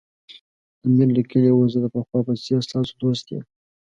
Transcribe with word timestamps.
امیر 0.85 1.09
لیکلي 1.17 1.49
وو 1.53 1.71
زه 1.73 1.79
د 1.83 1.87
پخوا 1.95 2.19
په 2.27 2.33
څېر 2.43 2.61
ستاسو 2.67 2.93
دوست 3.03 3.25
یم. 3.31 3.43